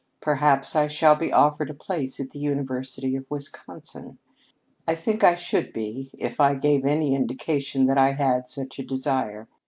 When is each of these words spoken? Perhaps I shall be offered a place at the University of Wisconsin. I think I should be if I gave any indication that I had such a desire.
Perhaps 0.19 0.75
I 0.75 0.87
shall 0.87 1.15
be 1.15 1.31
offered 1.31 1.69
a 1.69 1.75
place 1.75 2.19
at 2.19 2.31
the 2.31 2.39
University 2.39 3.15
of 3.15 3.29
Wisconsin. 3.29 4.17
I 4.87 4.95
think 4.95 5.23
I 5.23 5.35
should 5.35 5.71
be 5.73 6.09
if 6.17 6.39
I 6.39 6.55
gave 6.55 6.85
any 6.87 7.13
indication 7.13 7.85
that 7.85 7.99
I 7.99 8.13
had 8.13 8.49
such 8.49 8.79
a 8.79 8.83
desire. 8.83 9.47